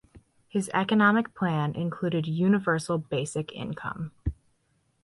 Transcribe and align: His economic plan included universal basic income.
His 0.47 0.67
economic 0.73 1.35
plan 1.35 1.75
included 1.75 2.25
universal 2.25 2.97
basic 2.97 3.51
income. 3.53 4.11